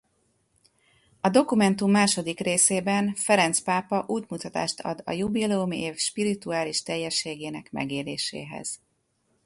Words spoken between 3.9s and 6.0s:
útmutatást ad a jubileumi év